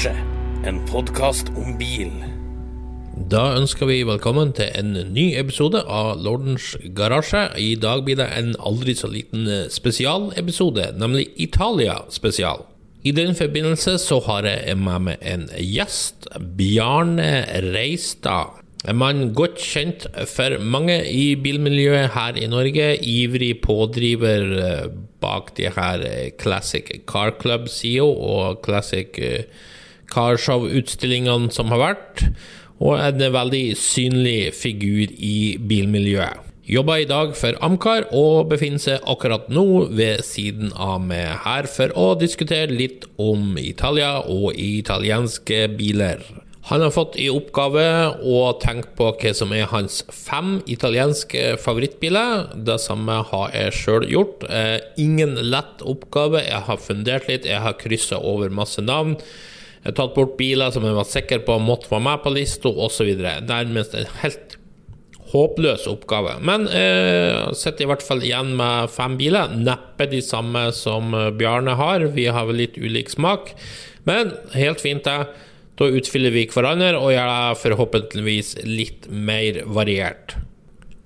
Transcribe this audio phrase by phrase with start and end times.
[0.00, 0.22] Garasje,
[0.64, 2.08] en podkast om bil.
[3.28, 7.42] Da ønsker vi velkommen til en ny episode av Lordens garasje.
[7.60, 12.64] I dag blir det en aldri så liten eh, spesialepisode, nemlig Italia spesial.
[13.04, 18.56] I den forbindelse så har jeg med meg en gjest, Bjarne Reistad.
[18.88, 22.94] En mann godt kjent for mange i bilmiljøet her i Norge.
[23.04, 24.88] Ivrig pådriver eh,
[25.20, 29.20] bak de her eh, Classic Car Club-sida og Classic
[30.12, 32.24] Carshow-utstillingene som har vært
[32.80, 36.46] og en veldig synlig figur i bilmiljøet.
[36.70, 41.66] Jobber i dag for Amcar og befinner seg akkurat nå ved siden av meg her
[41.66, 46.22] for å diskutere litt om Italia og italienske biler.
[46.70, 47.82] Han har fått i oppgave
[48.22, 52.52] å tenke på hva som er hans fem italienske favorittbiler.
[52.54, 54.44] Det samme har jeg sjøl gjort.
[54.46, 56.44] Eh, ingen lett oppgave.
[56.44, 59.16] Jeg har fundert litt, jeg har kryssa over masse navn.
[59.80, 62.68] Jeg har tatt bort biler som jeg var sikker på måtte være med på lista,
[62.68, 63.14] osv.
[63.48, 64.58] Nærmest en helt
[65.30, 66.34] håpløs oppgave.
[66.44, 69.54] Men eh, sitter i hvert fall igjen med fem biler.
[69.56, 72.04] Neppe de samme som eh, Bjarne har.
[72.16, 73.54] Vi har vel litt ulik smak.
[74.08, 75.46] Men helt fint, det.
[75.80, 80.36] Da utfyller vi hverandre og gjør det forhåpentligvis litt mer variert.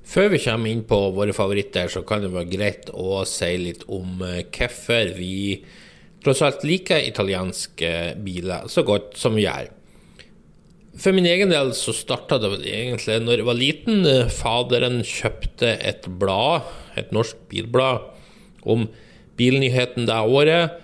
[0.05, 3.87] Før vi kommer inn på våre favoritter, så kan det være greit å si litt
[3.87, 5.37] om eh, hvorfor vi
[6.25, 7.91] tross alt liker italienske
[8.25, 9.71] biler så godt som vi gjør.
[10.95, 14.07] For min egen del så starta det egentlig når jeg var liten.
[14.31, 18.05] Faderen kjøpte et blad, et norsk bilblad,
[18.63, 18.87] om
[19.39, 20.81] bilnyheten det året.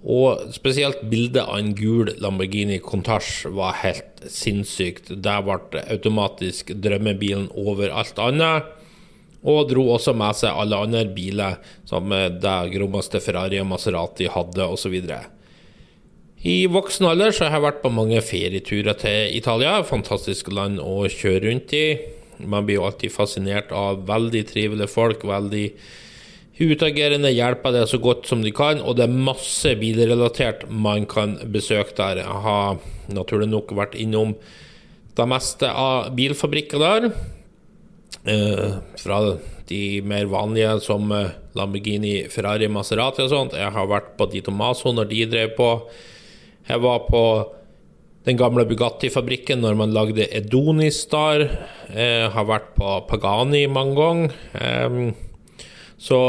[0.00, 5.10] Og spesielt bildet av en gul Lamborghini Contage var helt sinnssykt.
[5.20, 8.70] Der ble automatisk drømmebilen over alt annet.
[9.40, 14.66] Og dro også med seg alle andre biler som det grommeste Ferrari og Maserati hadde,
[14.66, 14.96] osv.
[16.40, 19.78] I voksen alder så har jeg vært på mange ferieturer til Italia.
[19.84, 21.84] Fantastisk land å kjøre rundt i.
[22.40, 25.26] Man blir jo alltid fascinert av veldig trivelige folk.
[25.28, 25.66] Veldig
[26.60, 28.80] utagerende, hjelper det så godt som de kan.
[28.80, 32.22] Og det er masse bilrelatert man kan besøke der.
[32.24, 32.80] Jeg har
[33.12, 34.36] naturlig nok vært innom
[35.16, 37.12] det meste av bilfabrikker der.
[38.24, 39.36] Eh, fra
[39.68, 43.56] de mer vanlige som eh, Lamborghini, Ferrari, Maserati og sånt.
[43.56, 45.70] Jeg har vært på Di Tomaso når de drev på.
[46.68, 47.24] Jeg var på
[48.28, 51.46] den gamle Bugatti-fabrikken når man lagde Edonistar.
[51.94, 54.36] Jeg har vært på Pagani mange ganger.
[54.60, 55.56] Eh,
[56.00, 56.20] så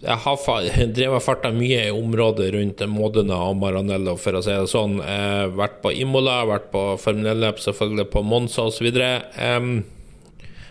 [0.00, 0.66] jeg har
[0.96, 5.00] drevet farta mye i området rundt Modena og Maranello, for å si det sånn.
[5.02, 8.94] Jeg har vært på Imola, vært på Formel 1, selvfølgelig på Monza osv.
[9.34, 9.80] Um,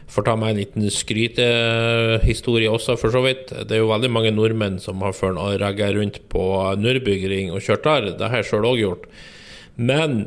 [0.09, 3.53] får ta meg en liten skrytehistorie også, for så vidt.
[3.69, 5.15] Det er jo veldig mange nordmenn som har
[5.61, 6.45] ragga rundt på
[6.81, 8.11] Nürburgring og kjørt der.
[8.17, 9.09] Det har jeg sjøl òg gjort.
[9.77, 10.21] Men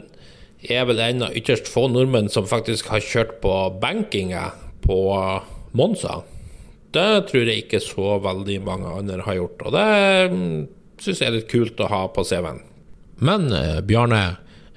[0.62, 4.52] jeg er vel en av ytterst få nordmenn som faktisk har kjørt på bankinga
[4.84, 4.98] på
[5.74, 6.20] Monza.
[6.92, 9.86] Det tror jeg ikke så veldig mange andre har gjort, og det
[10.32, 10.56] mm,
[11.00, 12.60] syns jeg er litt kult å ha på CV-en.
[13.24, 14.20] Men eh, Bjarne,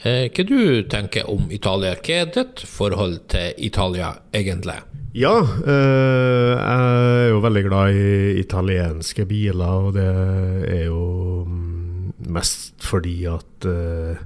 [0.05, 1.95] hva du tenker om Italia?
[1.97, 4.77] Hva er ditt forhold til Italia egentlig?
[5.15, 12.13] Ja, øh, jeg er jo veldig glad i italienske biler, og det er jo mm,
[12.35, 14.19] mest fordi at øh,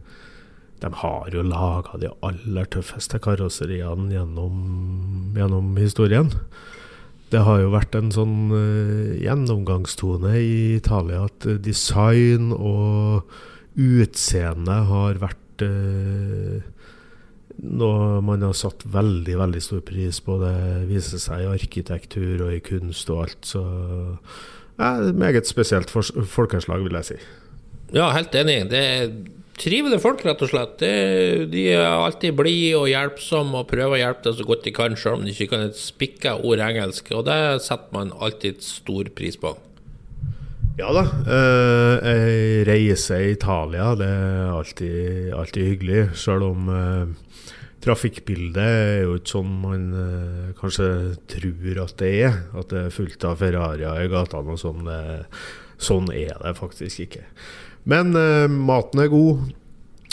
[0.81, 4.57] de har jo laga de aller tøffeste karosseriene gjennom,
[5.38, 6.34] gjennom, historien.
[7.29, 8.50] Det har jo vært en sånn
[9.22, 13.29] gjennomgangstone i Italia at design og
[13.78, 15.46] utseende har vært
[17.59, 20.38] noe man har satt veldig veldig stor pris på.
[20.42, 20.56] Det
[20.90, 23.42] viser seg i arkitektur og i kunst og alt.
[23.47, 23.64] Så
[24.80, 27.20] ja, meget spesielt folkeslag, vil jeg si.
[27.96, 28.62] Ja, helt enig.
[28.72, 29.12] Det er
[29.59, 30.78] trivelige folk, rett og slett.
[30.80, 34.76] Det, de er alltid blide og hjelpsomme og prøver å hjelpe deg så godt de
[34.76, 37.12] kan, selv om de ikke kan et spikka ord engelsk.
[37.17, 39.58] Og det setter man alltid stor pris på.
[40.79, 41.02] Ja da.
[41.28, 47.49] Eh, reise i Italia det er alltid, alltid hyggelig, selv om eh,
[47.84, 50.87] trafikkbildet er jo ikke sånn man eh, kanskje
[51.34, 52.40] tror at det er.
[52.55, 54.87] At det er fullt av Ferrarier i gatene og sånn.
[55.76, 57.26] sånn er det faktisk ikke.
[57.84, 59.52] Men eh, maten er god.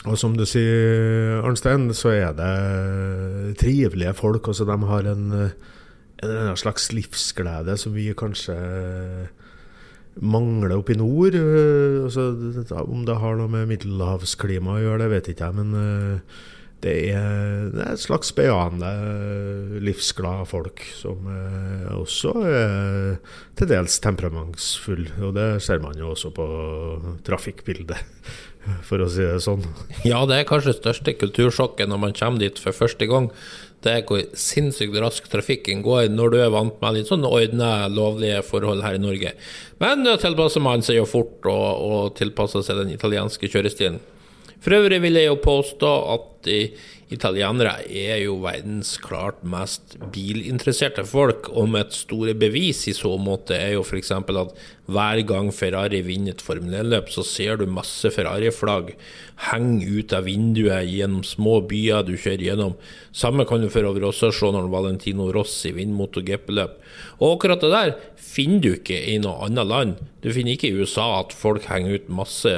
[0.07, 4.51] Og som du sier, Arnstein, så er det trivelige folk.
[4.51, 5.27] Altså, de har en,
[6.27, 8.59] en slags livsglede som vi kanskje
[10.23, 11.37] mangler oppe i nord.
[11.37, 12.29] Altså,
[12.83, 15.59] om det har noe med middelhavsklima å gjøre, det vet ikke jeg.
[15.59, 16.23] Men
[16.85, 18.91] det er, det er et slags bejaende,
[19.81, 23.15] livsglad folk som er også er
[23.57, 25.07] til dels temperamentsfull.
[25.25, 26.47] Og det ser man jo også på
[27.27, 27.97] trafikkbildet,
[28.85, 29.65] for å si det sånn.
[30.05, 33.31] Ja, det er kanskje det største kultursjokket når man kommer dit for første gang.
[33.85, 37.71] Det er hvor sinnssykt rask trafikken går når du er vant med litt sånn ordne,
[37.93, 39.33] lovlige forhold her i Norge.
[39.81, 44.01] Men tilpasser man seg jo fort og, og tilpasser seg den italienske kjørestilen.
[44.65, 46.53] For øvrig vil jeg jo påstå at
[47.15, 53.13] italienere er jo verdens klart mest bilinteresserte folk, og med et store bevis i så
[53.23, 54.11] måte er jo f.eks.
[54.11, 54.57] at
[54.91, 58.93] hver gang Ferrari vinner et Formel 1-løp, så ser du masse Ferrari-flagg
[59.51, 62.75] henge ut av vinduet gjennom små byer du kjører gjennom.
[63.15, 66.79] Samme kan du for øvrig også se når Valentino Rossi vinner MotoGP-løp.
[67.21, 67.95] Og akkurat det der
[68.27, 69.97] finner du ikke i noe annet land.
[70.25, 72.53] Du finner ikke i USA at folk henger ut masse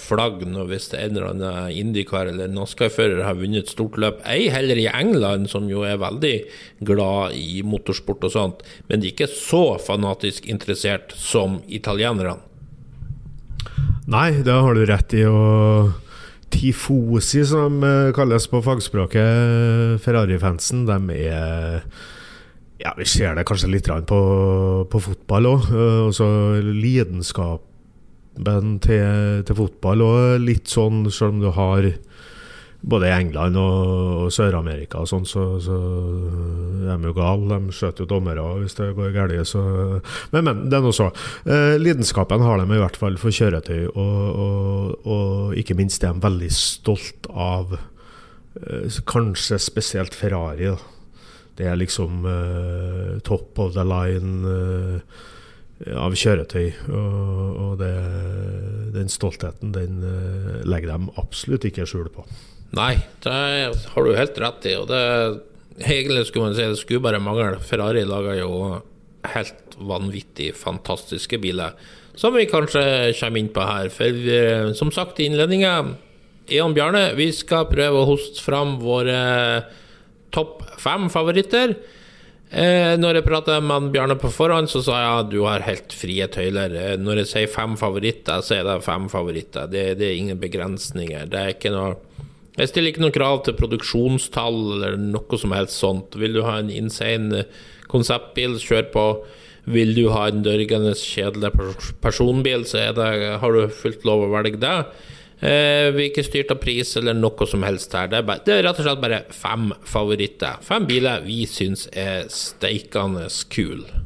[0.00, 4.22] flagg når hvis en eller annen Indycar eller NASCAR-fører har vunnet et stort løp.
[4.24, 6.34] Ei heller i England, som jo er veldig
[6.88, 12.38] glad i motorsport og sånt, men de er ikke så fanatisk interessert som italienerne.
[14.10, 15.26] Nei, det har du rett i.
[15.28, 15.92] og
[16.50, 17.78] Tifosi, som
[18.16, 21.84] kalles på fagspråket, Ferrari-fansen, de er
[22.80, 24.20] ja, Vi ser det kanskje litt på,
[24.90, 25.72] på fotball òg.
[26.06, 26.28] Altså,
[26.64, 31.90] lidenskapen til, til fotball og litt sånn, selv om du har
[32.80, 35.76] både i England og, Sør-Amerika og sånn, så, så
[36.88, 37.50] er de jo gale.
[37.52, 39.52] De skjøter jo dommere hvis det går galt.
[40.32, 41.10] Men, men, det er nå så.
[41.44, 46.16] Eh, lidenskapen har de i hvert fall for kjøretøy, og, og, og ikke minst er
[46.16, 50.72] de veldig stolt av eh, kanskje spesielt Ferrari.
[50.72, 50.99] da
[51.60, 55.20] det er liksom uh, top of the line uh,
[56.00, 56.70] av kjøretøy.
[56.88, 57.92] Og, og det,
[58.96, 62.24] den stoltheten den uh, legger de absolutt ikke skjul på.
[62.76, 63.36] Nei, det
[63.92, 64.76] har du helt rett i.
[64.80, 65.04] Og det
[65.84, 67.60] egentlig skulle man si det skulle bare mangle.
[67.66, 68.52] Ferrari lager jo
[69.34, 71.74] helt vanvittig fantastiske biler,
[72.16, 72.82] som vi kanskje
[73.18, 73.90] kommer inn på her.
[73.92, 75.74] For som sagt i innledninga,
[76.52, 79.20] Eon Bjarne, vi skal prøve å hoste fram våre
[80.34, 81.74] topp fem favoritter.
[82.50, 85.94] Eh, når jeg prater med Bjarne på forhånd, så sa jeg at du har helt
[85.94, 86.74] frie tøyler.
[86.74, 89.68] Eh, når jeg sier fem favoritter, så er det fem favoritter.
[89.70, 91.28] Det, det, er ingen begrensninger.
[91.30, 91.98] Det er ikke noe
[92.58, 96.16] Jeg stiller ikke noe krav til produksjonstall eller noe som helst sånt.
[96.18, 97.44] Vil du ha en insane
[97.88, 99.04] konseptbil, kjør på.
[99.70, 101.52] Vil du ha en dørgende kjedelig
[102.02, 103.08] personbil, så det,
[103.40, 104.76] har du fullt lov å velge det.
[105.40, 108.10] Eh, vi er ikke styrt av pris eller noe som helst her.
[108.12, 110.60] Det er, bare, det er, rett og slett bare fem favoritter.
[110.64, 114.04] Fem biler vi syns er steikende kule.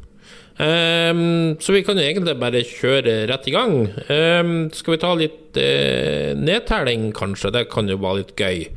[0.55, 3.73] Um, så vi kan jo egentlig bare kjøre rett i gang.
[4.07, 7.51] Um, skal vi ta litt uh, nedtelling, kanskje?
[7.51, 8.69] Det kan jo være litt gøy.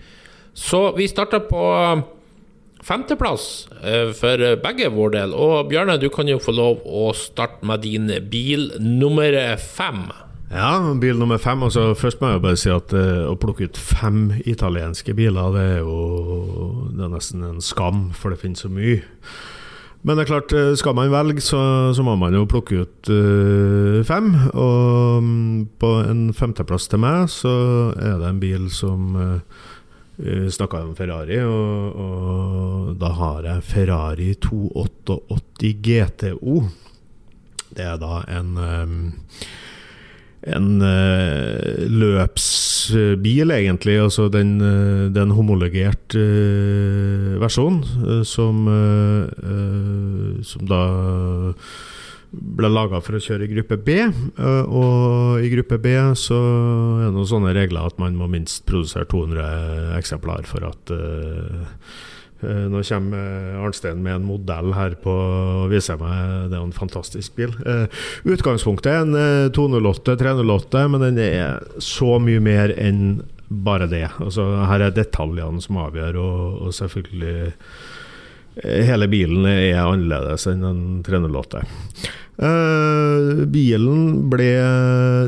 [0.59, 1.63] Så vi starter på
[2.83, 5.39] femteplass uh, for begge vår del.
[5.39, 10.09] Og Bjørne, du kan jo få lov å starte med din bil nummer fem.
[10.49, 11.63] Ja, bil nummer fem.
[11.63, 15.65] Altså, først må jeg bare si at uh, å plukke ut fem italienske biler, det
[15.75, 19.03] er jo det er nesten en skam, for det finnes så mye.
[20.07, 21.59] Men det er klart, eh, skal man velge, så,
[21.93, 24.31] så må man jo plukke ut uh, fem.
[24.55, 27.53] Og um, på en femteplass til meg, så
[27.99, 29.67] er det en bil som uh,
[30.19, 36.63] vi snakka om Ferrari, og, og, da har jeg Ferrari 288 GTO.
[37.75, 38.97] Det er da en um,
[40.47, 43.99] en uh, løpsbil, egentlig.
[44.03, 47.81] Altså den, uh, den homologert uh, versjon
[48.27, 48.67] som,
[50.47, 50.83] som da
[52.29, 53.95] ble laga for å kjøre i gruppe B.
[54.69, 59.09] og i gruppe B så er det noen sånne regler at man må minst produsere
[59.09, 61.67] 200 eksemplar for at Eh,
[62.43, 66.77] nå kommer eh, Arnstein med en modell her på å vise meg Det er en
[66.77, 67.55] fantastisk bil.
[67.67, 74.07] Eh, utgangspunktet er en 208, 308, men den er så mye mer enn bare det.
[74.21, 77.53] Altså, her er detaljene som avgjør, og, og selvfølgelig
[78.65, 81.63] Hele bilen er annerledes enn en 308.
[82.39, 84.53] Uh, bilen ble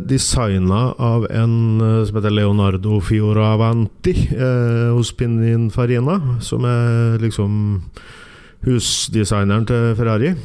[0.06, 7.56] designa av en uh, som heter Leonardo Fioravanti uh, hos Pininfarina, som er liksom
[8.62, 10.36] husdesigneren til Ferrari.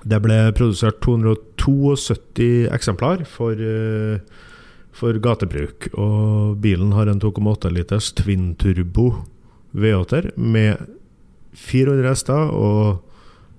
[0.00, 3.58] Det ble produsert 272 eksemplar for,
[4.96, 5.90] for gatebruk.
[6.00, 9.10] Og bilen har en 2,8 liters twin turbo
[9.76, 10.80] V8-er med
[11.56, 13.06] 400 hester og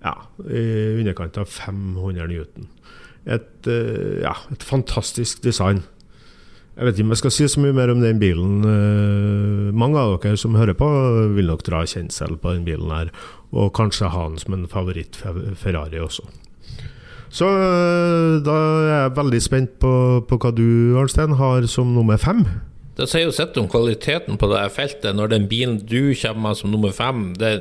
[0.02, 0.16] ja,
[0.48, 0.66] i
[1.02, 2.70] underkant av 500 Newton.
[3.30, 5.84] Et, uh, ja, et fantastisk design.
[6.72, 8.64] Jeg vet ikke om jeg skal si så mye mer om den bilen.
[8.64, 10.88] Eh, mange av dere som hører på,
[11.36, 13.12] vil nok dra kjensel på den bilen her.
[13.52, 16.24] Og kanskje ha den som en favoritt-Ferrari også.
[17.32, 19.94] Så eh, da er jeg veldig spent på,
[20.26, 22.46] på hva du, Arnstein, har som nummer fem.
[22.96, 26.60] Det sier jo sitt om kvaliteten på det feltet når den bilen du kommer med
[26.60, 27.54] som nummer fem, det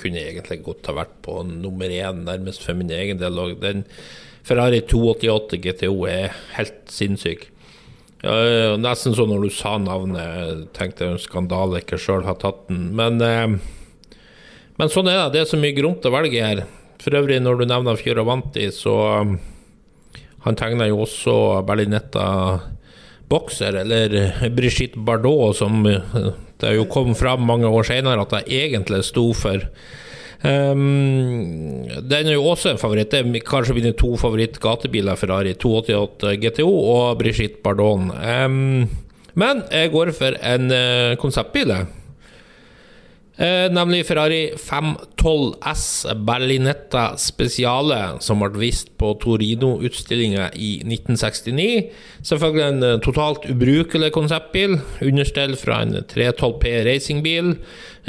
[0.00, 3.38] kunne egentlig godt ha vært på nummer én, nærmest for min egen del.
[3.38, 3.84] Og den
[4.46, 7.48] Ferrari 288 GTO er helt sinnssyk.
[8.24, 12.64] Ja, nesten så når du sa navnet, tenkte jeg en skandale ikke sjøl har tatt
[12.70, 12.88] den.
[12.98, 14.16] Men, eh,
[14.78, 15.36] men sånn er det.
[15.36, 16.64] Det er så mye gromt å velge her.
[16.98, 19.38] For øvrig, når du nevner Fioravanti, så um,
[20.46, 21.32] Han tegna jo også
[21.66, 22.26] Berlinetta
[23.28, 24.14] Boxer, eller
[24.56, 26.30] Brigitte Bardot, som eh,
[26.62, 29.64] det jo kom fram mange år senere at jeg egentlig sto for.
[30.38, 33.10] Um, den er jo også en favoritt.
[33.10, 38.12] Det er kanskje mine to favoritt-gatebiler, Ferrari 288 GTO og Brigitte Bardon.
[38.14, 38.88] Um,
[39.38, 41.74] men jeg går for en uh, konseptbil.
[43.38, 51.68] Eh, nemlig Ferrari 512 S Berlinetta Speciale, som ble vist på Torino-utstillinga i 1969.
[52.26, 54.80] Selvfølgelig en eh, totalt ubrukelig konseptbil.
[55.06, 57.52] Understell fra en 312P racingbil.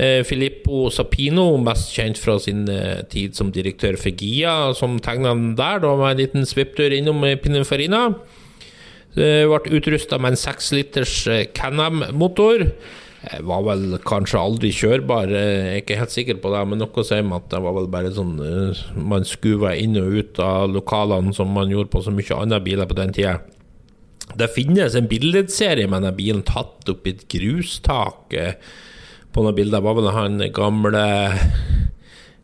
[0.01, 5.35] Eh, Filippo Sapino, mest kjent fra sin eh, tid som direktør for Gia, som tegna
[5.37, 8.07] den der, da med en liten svipptur innom Pininfarina.
[9.13, 12.65] Det ble utrusta med en 6 liters eh, Can-Am-motor.
[13.19, 16.61] Jeg var vel kanskje aldri kjørbar, jeg er ikke helt sikker på det.
[16.71, 20.15] Men noe sier meg at det var vel bare sånn uh, Man skuva inn og
[20.15, 23.41] ut av lokalene som man gjorde på så mye andre biler på den tida.
[24.39, 28.31] Det finnes en billedserie med denne bilen tatt opp i et grustak.
[28.37, 28.55] Eh,
[29.33, 31.03] på noen bilder var vel han gamle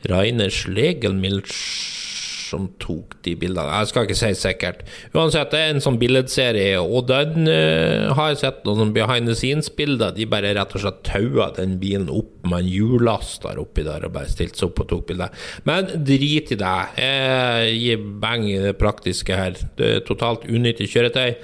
[0.09, 1.53] Rainer Schlegelmilch
[2.45, 3.79] som tok de bildene.
[3.81, 4.83] Jeg skal ikke si sikkert.
[5.15, 9.35] Uansett, det er en sånn billedserie, og den uh, har jeg sett noen behind the
[9.37, 10.15] scenes-bilder.
[10.15, 14.15] De bare rett og slett taua den bilen opp med en hjullaster oppi der og
[14.17, 15.47] bare stilte seg opp og tok bilder.
[15.67, 16.75] Men drit i det.
[17.01, 19.57] Jeg gir beng i det praktiske her.
[19.79, 21.39] Det er totalt unyttig kjøretøy,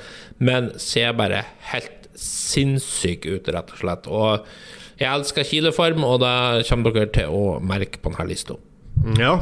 [0.46, 1.44] men ser bare
[1.74, 4.10] helt sinnssyk ut, rett og slett.
[4.12, 8.58] Og jeg elsker kileform, og det kommer dere til å merke på denne lista.
[9.18, 9.40] Ja.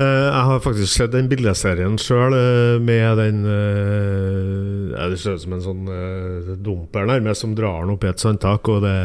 [0.00, 5.42] Uh, jeg har faktisk sett den bildeserien sjøl, uh, med den uh, Det ser ut
[5.42, 5.90] som en sånn
[6.64, 8.70] dumper nærmest som drar den opp i et sandtak.
[8.72, 8.96] Og det,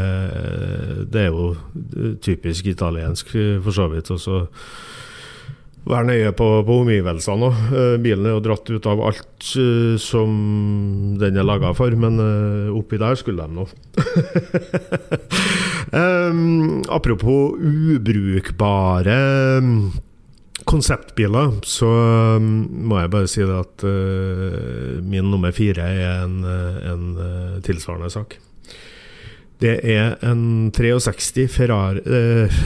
[1.12, 4.14] det, er jo typisk italiensk, for så vidt.
[4.16, 4.46] Og så
[5.86, 7.60] være nøye på, på omgivelsene òg.
[8.02, 9.50] bilen er jo dratt ut av alt
[10.02, 10.40] som
[11.22, 12.18] den er laga for, men
[12.74, 13.68] oppi der skulle de nå.
[16.02, 19.22] um, apropos ubrukbare
[20.64, 21.90] konseptbiler, så
[22.40, 22.50] um,
[22.88, 27.62] må jeg bare si det at uh, min nummer fire er en, uh, en uh,
[27.66, 28.38] tilsvarende sak.
[29.62, 32.58] Det er en 63 Ferrari eh,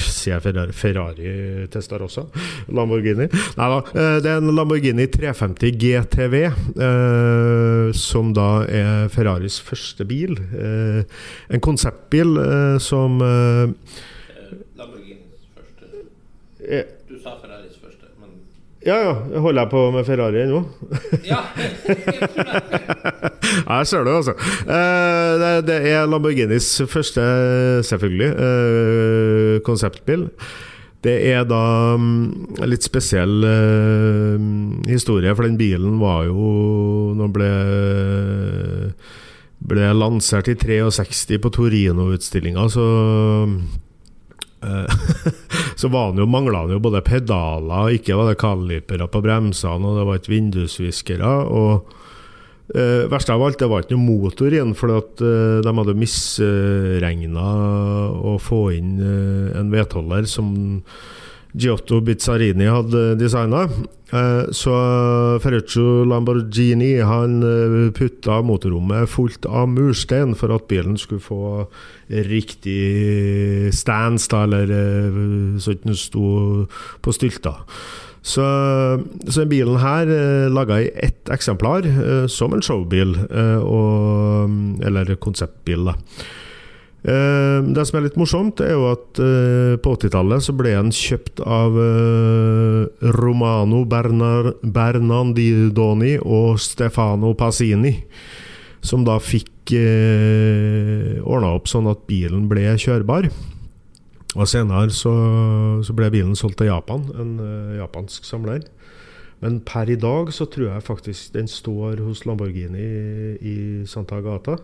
[0.00, 1.32] Sier Ferrari Ferrari
[1.66, 2.24] også?
[2.72, 3.28] Lamborghini?
[3.58, 3.82] Nei da.
[3.92, 10.36] Eh, det er en Lamborghini 350 GTV, eh, som da er Ferraris første bil.
[10.56, 11.02] Eh,
[11.52, 12.36] en konseptbil
[12.82, 13.20] som
[16.66, 18.30] du sa Ferraris første, men
[18.86, 19.40] Ja, ja.
[19.40, 20.62] Holder jeg på med Ferrari ennå?
[21.32, 21.40] ja.
[23.70, 24.34] jeg ser det, altså.
[24.66, 27.22] Eh, det, er Lamborghinis første,
[27.86, 30.26] selvfølgelig, eh, konseptbil.
[31.06, 31.62] Det er da
[31.94, 32.08] en
[32.66, 33.44] litt spesiell
[34.88, 37.50] historie, for den bilen var jo Når ble
[39.66, 42.86] ble lansert i 63 på Torino-utstillinga, så
[43.46, 43.85] Eh,
[45.80, 49.86] så var han jo, mangla han jo både pedaler, ikke var det kalipere på bremsene,
[49.86, 51.34] og det var ikke vindusviskere.
[51.46, 51.92] og
[52.74, 55.98] eh, verst av alt, det var ikke noe motor igjen, for at, eh, de hadde
[55.98, 57.50] misregna
[58.16, 60.56] å få inn eh, en vedholder som
[61.56, 63.66] Giotto Bizzarini hadde designa.
[64.12, 64.72] Eh, så
[65.42, 71.66] Ferruccio Lamborghini han eh, putta motorrommet fullt av murstein for at bilen skulle få
[72.06, 76.66] riktig stans, da, eller eh, så den sto
[77.02, 77.64] på stylter.
[78.26, 78.46] Så,
[79.30, 81.86] så bilen her eh, laga i ett eksemplar,
[82.30, 83.16] som en showbil,
[84.86, 85.90] eller konseptbil.
[85.90, 85.98] da
[87.06, 91.42] det som er litt morsomt, er jo at eh, på 80-tallet så ble han kjøpt
[91.44, 97.94] av eh, Romano Bernar Bernardoni og Stefano Passini,
[98.82, 103.30] som da fikk eh, ordna opp sånn at bilen ble kjørbar.
[104.36, 105.12] Og senere så,
[105.86, 107.38] så ble bilen solgt til Japan, en
[107.78, 108.66] japansk samler.
[109.44, 112.86] Men per i dag så tror jeg faktisk den står hos Lamborghini
[113.40, 113.56] i,
[113.88, 114.56] Santa Agata.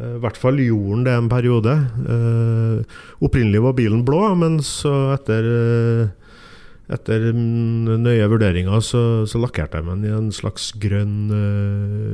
[0.00, 1.76] Eh, I hvert fall gjorde det en periode.
[2.14, 6.34] Eh, opprinnelig var bilen blå, men så etter, eh,
[6.96, 11.30] etter nøye vurderinger så, så lakkerte jeg den i en slags grønn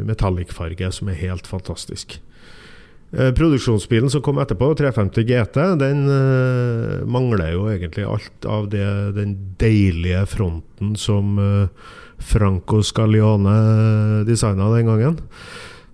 [0.09, 2.19] metallic-farge som er helt fantastisk.
[3.16, 8.83] Produksjonsbilen som kom etterpå, 350 GT, den uh, mangler jo egentlig alt av det,
[9.16, 11.71] den deilige fronten som uh,
[12.19, 13.55] Franco Scalione
[14.28, 15.16] designa den gangen.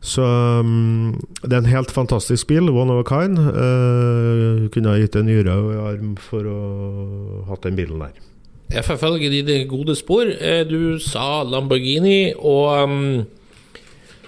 [0.03, 3.39] Så um, det er en helt fantastisk bil, one of a kind.
[3.39, 6.59] Uh, kunne ha gitt en nyre og en arm for å
[7.47, 8.19] ha hatt den bilen der.
[8.73, 10.27] Jeg forfølger dine gode spor.
[10.27, 13.01] Eh, Du sa Lamborghini, og um,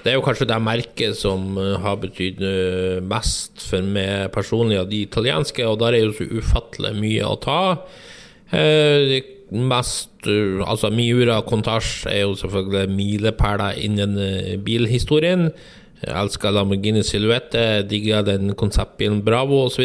[0.05, 2.43] det er jo kanskje det merket som eh, har betydd
[3.09, 7.39] mest for meg personlig av de italienske, og der er jo så ufattelig mye å
[7.41, 7.61] ta.
[8.55, 15.51] Det mest Altså, Miura Contage er jo selvfølgelig milepæler innen eh, bilhistorien.
[16.05, 19.85] Jeg elsker Lamborghini Silhouette, digger den konseptbilen Bravo osv.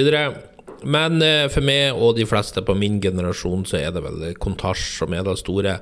[0.83, 4.85] Men eh, for meg og de fleste på min generasjon så er det vel Contage
[4.99, 5.75] som er det store.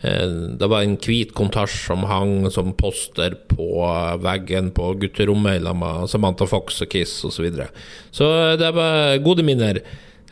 [0.00, 3.84] Eh, Det var en hvit Contage som hang som poster på
[4.24, 7.36] veggen på gutterommet sammen med Samantha Fox og Kiss osv.
[7.36, 7.68] Så, videre.
[8.10, 9.80] så det var gode minner.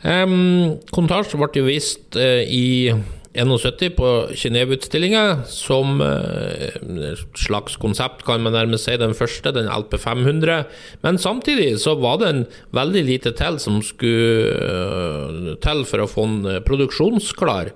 [0.03, 2.91] Um, Kontasj ble jo vist uh, i
[3.33, 9.95] 71 på Kinev-utstillinga som uh, slags konsept, kan man nærmest si, den første, den LP
[9.97, 10.67] 500.
[11.05, 12.43] Men samtidig så var en
[12.75, 17.73] veldig lite til som skulle uh, til for å få den produksjonsklar.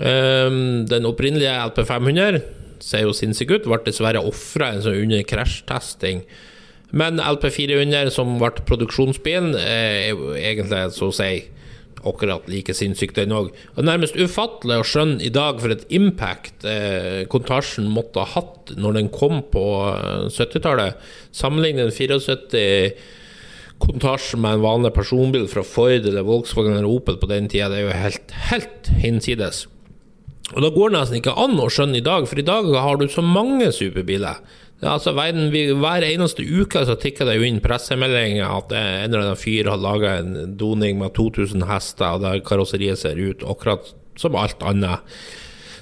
[0.00, 2.40] Um, den opprinnelige LP 500
[2.82, 6.24] ser jo sinnssyk ut, ble dessverre ofra under krasjtesting.
[6.94, 11.32] Men LP 400, som ble produksjonsbilen, er egentlig så å si
[12.04, 13.50] akkurat like sinnssykt, den òg.
[13.80, 18.98] Nærmest ufattelig å skjønne i dag for et impact eh, Kontasjen måtte ha hatt når
[18.98, 21.00] den kom på eh, 70-tallet.
[21.34, 23.22] Sammenlignet en 74
[23.84, 27.80] Kontasjen med en vanlig personbil fra Ford eller Volkswagen eller Opel på den tida, det
[27.80, 29.64] er jo helt, helt hinsides.
[30.54, 33.00] Og da går det nesten ikke an å skjønne i dag, for i dag har
[33.00, 34.38] du så mange superbiler.
[34.82, 39.22] Altså verden, vi, Hver eneste uke så tikker det jo inn pressemeldinger at en eller
[39.22, 43.94] annen fyr har laga en doning med 2000 hester, og der karosseriet ser ut akkurat
[44.20, 45.00] som alt annet.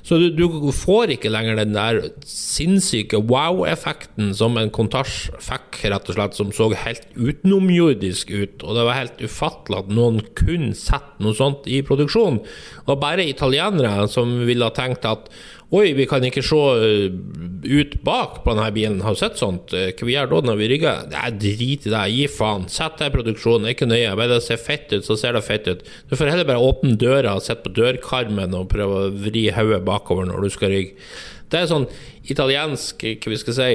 [0.02, 6.10] Så du, du får ikke lenger den der sinnssyke wow-effekten som en kontasj fikk, rett
[6.10, 8.64] og slett, som så helt utenomjordisk ut.
[8.66, 12.42] Og det var helt ufattelig at noen kunne sette noe sånt i produksjon.
[12.88, 15.30] Og bare italienere som ville ha tenkt at
[15.72, 17.14] Oi, vi kan ikke se uh,
[17.64, 18.98] ut bak på denne bilen.
[19.00, 19.72] Har du sett sånt?
[19.72, 21.06] Uh, Hva vi gjør da når vi rygger?
[21.08, 22.66] Det er drit i det, gi faen.
[22.68, 24.12] Sett deg i produksjonen, ikke nøye.
[24.18, 25.80] Bare det ser fett ut, så ser det fett ut.
[26.10, 30.28] Du får heller bare åpne døra sitte på dørkarmen og prøve å vri hodet bakover
[30.28, 31.08] når du skal rygge.
[31.48, 31.88] Det er sånn
[32.32, 33.72] italiensk, hva vi skal si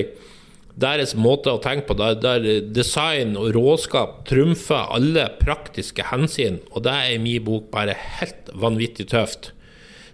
[0.77, 6.85] deres måte å tenke på, der, der design og råskap trumfer alle praktiske hensyn, og
[6.85, 9.55] det er i min bok bare helt vanvittig tøft.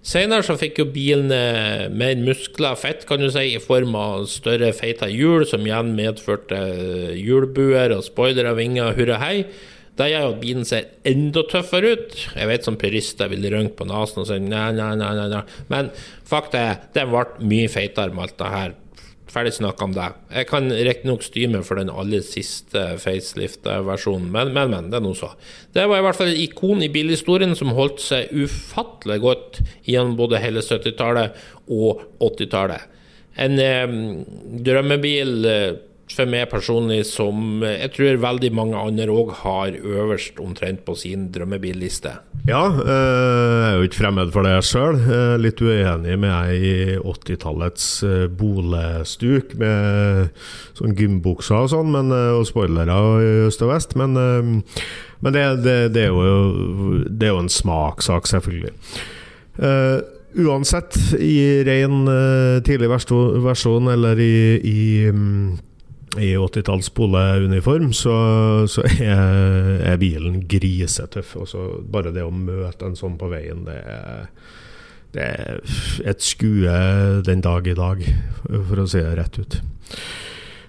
[0.03, 3.95] Senere så fikk jo bilen eh, mer muskler, og fett kan du si, i form
[3.95, 9.37] av større, feite hjul, som igjen medførte eh, hjulbuer og spoilere, vinger, hurra hei.
[9.95, 12.15] Det gjør jo at bilen ser enda tøffere ut.
[12.33, 15.43] Jeg vet som purister vil rynke på nesen og si nei, nei, nei, nei.
[15.71, 15.91] Men
[16.27, 18.79] fakta er, den ble mye feitere med alt det her.
[19.33, 20.07] Ferdig snakka om det.
[20.29, 25.17] Jeg kan riktignok styme for den aller siste facelift-versjonen, men, men, men, det er noe
[25.17, 25.31] så.
[25.73, 30.13] Det var i hvert fall et ikon i bilhistorien som holdt seg ufattelig godt gjennom
[30.19, 31.39] både hele 70-tallet
[31.73, 32.91] og 80-tallet.
[33.41, 33.97] En eh,
[34.67, 35.71] drømmebil eh,
[36.11, 41.29] for meg personlig som jeg tror veldig mange andre òg har øverst omtrent på sin
[41.33, 42.11] drømmebilliste.
[42.43, 44.99] Ja, eh, jeg er jo ikke fremmed for det sjøl.
[45.39, 50.33] Litt uenig med ei i 80-tallets eh, bolestuk med
[50.77, 53.95] sånn gymbukser og sånn, men, eh, og spoilere i øst og vest.
[53.99, 54.85] Men, eh,
[55.23, 58.75] men det, det, det, er jo, det er jo en smakssak, selvfølgelig.
[59.63, 59.99] Eh,
[60.43, 64.81] uansett, i ren eh, tidlig versjon eller i, i
[65.13, 65.53] mm,
[66.17, 68.15] i 80-talls poleuniform, så,
[68.69, 71.35] så er, er, bilen grisetøff.
[71.41, 74.27] Også bare det å møte en sånn på veien, det er,
[75.15, 75.79] det er
[76.13, 76.75] et skue
[77.25, 78.05] den dag i dag,
[78.45, 79.59] for å si det rett ut.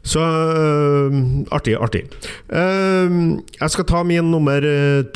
[0.04, 1.14] Så øh,
[1.56, 2.02] artig, artig.
[2.52, 4.60] Uh, jeg skal ta min nummer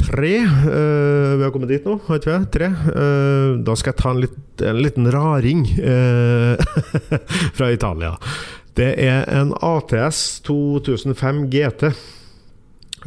[0.01, 0.33] tre.
[0.49, 2.49] Uh, vi har kommet dit nå, har ikke vi?
[2.57, 2.71] Tre.
[2.89, 5.67] Uh, da skal jeg ta en, litt, en liten raring
[7.59, 8.15] fra Italia.
[8.79, 11.89] Det er en ATS 2005 GT.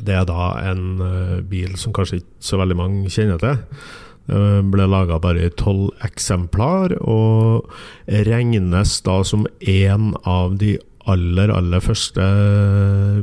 [0.04, 3.62] Det er da en uh, bil som kanskje ikke så veldig mange kjenner til.
[4.28, 7.72] Det ble laga bare i tolv eksemplar, og
[8.28, 10.76] regnes da som en av de
[11.10, 12.28] aller, aller første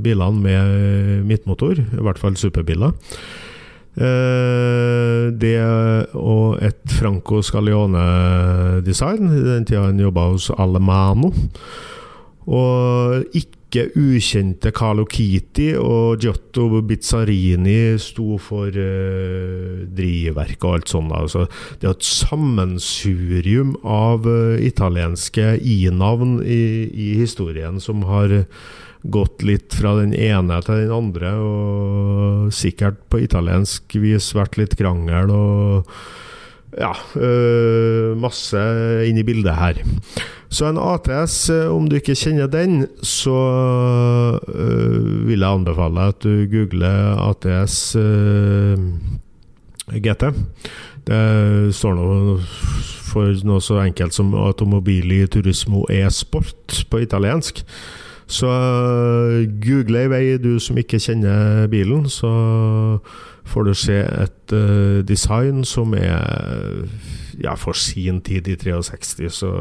[0.05, 2.97] bilene med midtmotor, i hvert fall superbiler.
[3.99, 5.61] Eh, det
[6.17, 11.33] og et Franco Scalione-design, i den tida han jobba hos Alemano.
[12.49, 21.13] Og ikke ukjente Carlo Kiti og Giotto Bizzarini sto for uh, drivverket og alt sånt.
[21.13, 21.45] Altså,
[21.81, 28.41] det er et sammensurium av uh, italienske i-navn i, i, historien som har
[29.05, 34.75] gått litt fra den ene til den andre, og sikkert på italiensk vis vært litt
[34.81, 35.93] krangel og
[36.79, 38.65] ja, uh, masse
[39.05, 39.85] inn i bildet her.
[40.49, 43.37] Så en ATS, eh, om du ikke kjenner den, så
[44.41, 48.87] uh, vil jeg anbefale at du googler ATS eh,
[49.93, 50.31] GT.
[51.09, 51.21] Det
[51.77, 52.09] står nå
[53.09, 57.63] for noe så enkelt som Automobili Turismo e-sport på italiensk.
[58.29, 58.49] Så
[59.65, 62.29] google i vei, du som ikke kjenner bilen, så
[63.49, 64.57] får du se et
[65.09, 66.85] design som er
[67.43, 69.53] ja, for sin tid i 63, så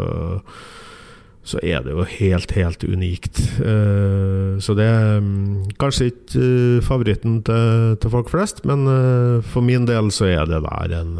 [1.48, 3.40] så er det jo helt, helt unikt.
[3.62, 9.40] Uh, så det er um, kanskje ikke uh, favoritten til, til, folk flest, men uh,
[9.46, 11.16] for min del så er det der en,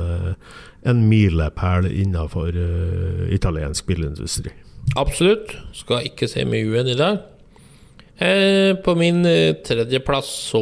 [0.88, 2.52] en milepæl innenfor
[3.34, 4.52] italiensk bilindustri.
[4.96, 5.56] Absolutt.
[5.76, 7.20] Skal ikke se mye uenig der.
[8.84, 9.24] på min
[9.66, 10.62] tredjeplass så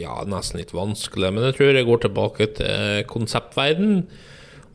[0.00, 4.02] Ja, nesten litt vanskelig, men jeg tror jeg går tilbake til konseptverden.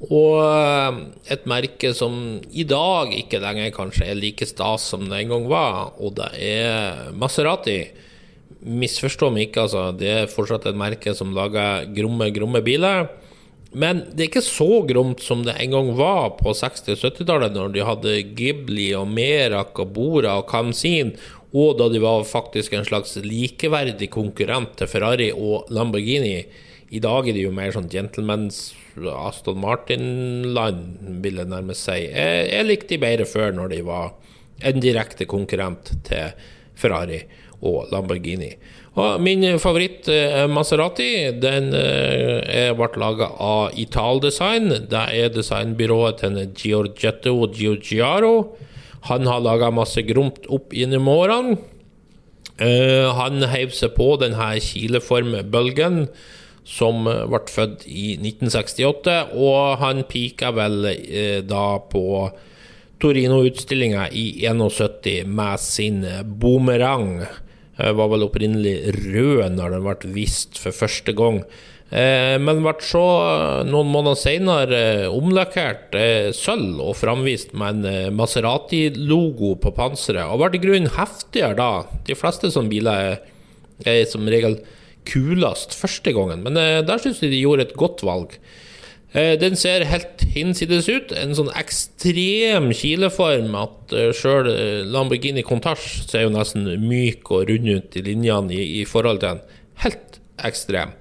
[0.06, 0.98] Og eh,
[1.34, 5.48] et merke som i dag ikke lenger kanskje er like stas som det en gang
[5.50, 7.80] var, og det er Maserati.
[8.62, 9.90] Misforstå meg ikke, altså.
[9.98, 13.08] Det er fortsatt et merke som lager gromme, gromme biler.
[13.78, 17.58] Men det er ikke så gromt som det en gang var på 60- og 70-tallet,
[17.58, 21.16] når de hadde Ghibli og Merak og Bora og Kamzin,
[21.58, 26.42] og da de var faktisk en slags likeverdig konkurrent til Ferrari og Lamborghini.
[26.88, 28.72] I dag er det jo mer sånn gentlemans
[29.12, 31.98] Aston Martin-land, vil jeg nærmest si.
[32.06, 34.14] Jeg, jeg likte de bedre før, når de var
[34.66, 36.32] en direkte konkurrent til
[36.78, 37.20] Ferrari
[37.66, 38.54] og Lamborghini.
[38.98, 44.72] Og min favoritt eh, Maserati den eh, ble laga av Italdesign.
[44.90, 48.56] Det er designbyrået til Giorgetto Giugiaro.
[49.12, 51.60] Han har laga masse gromt opp gjennom årene.
[52.58, 56.08] Uh, han heiv seg på denne kileformbølgen
[56.68, 62.04] som ble født i 1968, og han pika vel eh, da på
[63.00, 66.04] Torino-utstillinga i 71 med sin
[66.42, 67.22] boomerang.
[67.78, 71.40] Eh, var vel opprinnelig rød når den ble vist for første gang.
[71.88, 73.06] Eh, men ble så
[73.64, 75.96] noen måneder senere omlakkert
[76.36, 82.02] sølv og framvist med en Maserati-logo på panseret, og ble i grunnen heftigere da.
[82.10, 83.24] De fleste sånne biler er,
[83.88, 84.60] er som regel
[85.08, 88.38] kulest første gangen, men eh, der syns jeg de gjorde et godt valg.
[89.16, 91.14] Eh, den ser helt hinsides ut.
[91.16, 94.50] En sånn ekstrem kileform at uh, sjøl
[94.92, 99.38] Lamborghini Contage ser jo nesten myk og rund ut i linjene i, i forhold til
[99.38, 99.44] en.
[99.86, 100.92] Helt ekstrem.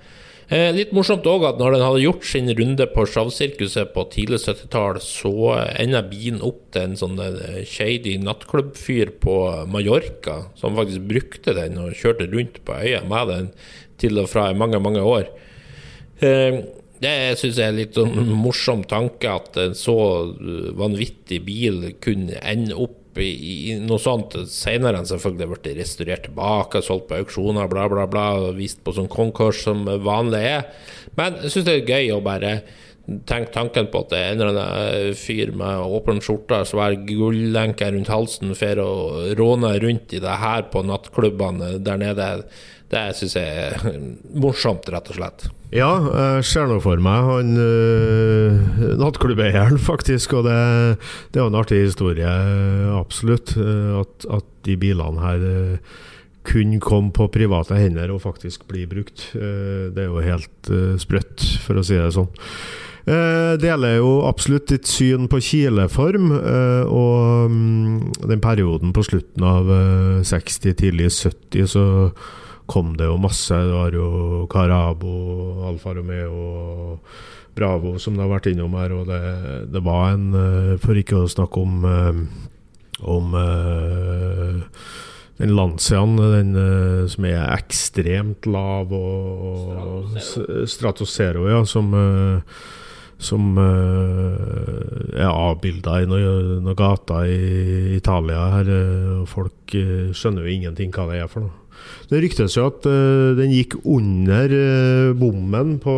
[0.47, 4.39] Eh, litt morsomt òg at når den hadde gjort sin runde på showsirkuset på tidlig
[4.45, 5.33] 70-tall, så
[5.75, 7.19] enda bilen opp til en sånn
[7.67, 9.35] shady nattklubbfyr på
[9.73, 13.51] Mallorca, som faktisk brukte den og kjørte rundt på øya med den
[13.99, 15.27] til og fra i mange, mange år.
[16.23, 16.63] Eh,
[17.03, 19.99] det syns jeg er litt sånn morsom tanke, at en så
[20.79, 23.31] vanvittig bil kunne ende opp i,
[23.73, 24.37] i noe sånt.
[24.53, 28.27] Senere enn selvfølgelig blitt restaurert tilbake, solgt på auksjoner, bla, bla, bla,
[28.57, 30.67] vist på sånn konkurs som vanlig er.
[31.19, 32.59] Men jeg syns det er gøy å bare
[33.07, 37.91] tenke tanken på at det er en eller annen fyr med åpen skjorte, svær gullenke
[37.95, 42.31] rundt halsen, for og råner rundt i det her på nattklubbene der nede.
[42.87, 44.03] Det syns jeg er
[44.39, 45.47] morsomt, rett og slett.
[45.75, 45.91] Ja,
[46.39, 50.37] jeg ser nå for meg han øh, nattklubbeieren, faktisk.
[50.39, 50.59] Og det,
[51.35, 52.35] det er en artig historie,
[52.95, 53.57] absolutt.
[53.59, 55.43] Uh, at, at, de bilene her
[56.47, 59.29] kunne komme kom på private hender og faktisk bli brukt.
[59.35, 62.33] Det er jo helt sprøtt, for å si det sånn.
[63.07, 66.33] Jeg deler jo absolutt ditt syn på kileform,
[66.91, 71.87] og um, den perioden på slutten av uh, 60, tidlig 70, så
[72.67, 73.55] kom det jo masse.
[73.55, 75.17] Det var jo Carabo,
[75.69, 76.99] Alfa Romeo
[77.57, 78.93] Bravo som det har vært innom her.
[78.93, 79.21] Og det,
[79.73, 82.23] det var en eh, For ikke å snakke om, eh,
[83.07, 84.65] om uh,
[85.41, 92.59] den Lanciaen, den eh, som er ekstremt lav, og, og Stratosero, ja, som eh,
[93.19, 98.69] som eh, er avbilda i noen noe gater i Italia her.
[98.69, 101.66] eh, folk eh, skjønner jo ingenting hva det er for noe.
[102.11, 105.97] Det ryktes jo at uh, den gikk under uh, bommen på,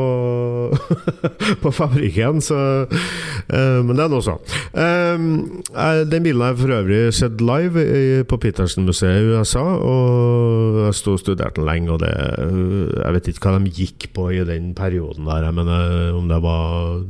[1.62, 4.38] på fabrikken, så uh, Men det er nå så.
[4.72, 9.64] Eh, eh, den bilen har jeg for øvrig sett live i, på Petersen-museet i USA,
[9.64, 14.10] og jeg sto og studerte den lenge, og det Jeg vet ikke hva de gikk
[14.14, 17.00] på i den perioden der, men eh, om det var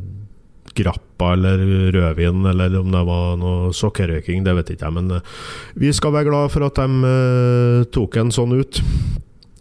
[0.78, 1.62] grappa eller
[1.94, 4.96] rødvin, eller om det var noe sokkerrøyking, det vet ikke jeg.
[4.98, 5.32] Men eh,
[5.82, 8.82] vi skal være glad for at de eh, tok en sånn ut.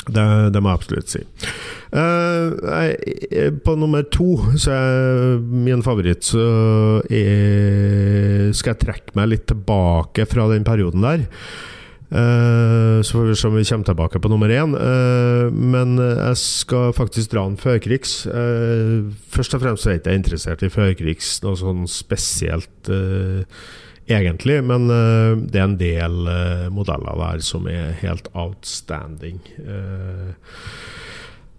[0.07, 0.23] Det,
[0.55, 1.19] det må jeg absolutt si.
[1.91, 6.45] Eh, jeg- på nummer to så er min favoritt så
[7.11, 11.25] er, skal jeg trekke meg litt tilbake fra den perioden der.
[12.07, 14.75] Eh, så får vi se om vi kommer tilbake på nummer én.
[14.75, 18.25] Eh, men jeg skal faktisk dra en førkrigs.
[18.31, 22.91] Eh, først og fremst er jeg ikke interessert i førkrigs noe sånn spesielt,
[24.07, 24.61] egentlig.
[24.63, 26.21] Men det er en del
[26.71, 29.41] modeller der som er helt outstanding.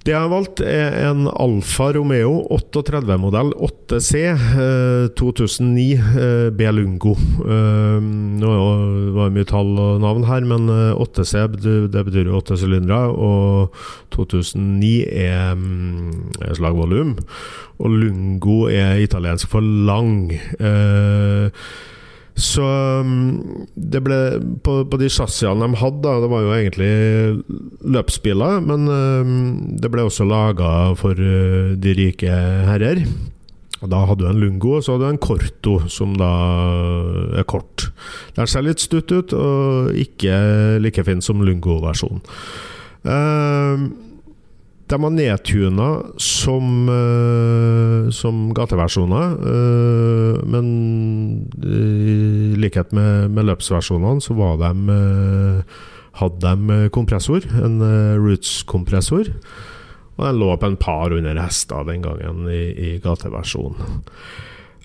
[0.08, 7.12] Eh, det jeg har valgt, er en Alfa Romeo 38-modell 8C eh, 2009 eh, Belungo.
[7.44, 7.98] Eh,
[8.40, 8.52] nå
[9.12, 13.12] var det mye tall og navn her, men eh, 8C betyr- det betyr åtte sylindere,
[13.12, 13.74] og
[14.16, 17.12] 2009 er, mm, er slagvolum.
[17.78, 20.32] Og lungo er italiensk for lang.
[20.58, 21.50] Eh,
[22.38, 22.64] så
[23.02, 24.18] um, det ble
[24.62, 26.92] på, på de chassisene de hadde, da, det var jo egentlig
[27.96, 29.34] løpsbiler, men um,
[29.82, 32.30] det ble også laga for uh, de rike
[32.70, 33.02] herrer.
[33.78, 36.30] Og Da hadde du en Lungo, og så hadde du en Corto, som da
[37.38, 37.90] er kort.
[38.34, 42.22] Den ser litt stutt ut, og ikke like fin som Lungo-versjonen.
[43.06, 43.92] Um,
[44.88, 50.66] de var nedtuna som, eh, som gateversjoner, eh, men
[51.62, 55.78] i likhet med, med løpsversjonene så var de, eh,
[56.22, 57.80] hadde de kompressor, en
[58.18, 59.32] Roots-kompressor.
[60.18, 64.00] Og den lå på en par hundre hester den gangen i, i gateversjonen.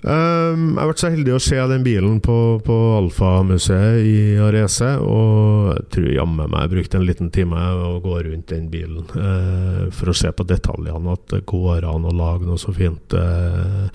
[0.04, 4.90] Um, jeg har vært så heldig å se den bilen på, på Alfa-museet i Arese,
[5.00, 9.06] og jeg tror jammen meg jeg brukte en liten time å gå rundt den bilen
[9.16, 13.16] uh, for å se på detaljene, at det går an å lage noe så fint.
[13.16, 13.88] uh,